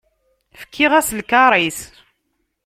[0.61, 1.79] Fkiɣ-as lkaṛ-is.